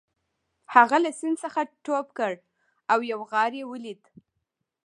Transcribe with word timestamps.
هغه 0.75 0.97
له 1.03 1.11
سیند 1.19 1.37
څخه 1.43 1.61
ټوپ 1.83 2.07
کړ 2.17 2.33
او 2.91 2.99
یو 3.11 3.19
غار 3.31 3.51
یې 3.59 3.65
ولید 3.71 4.01